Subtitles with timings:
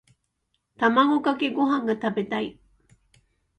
[0.79, 2.59] 卵かけご飯が食べたい。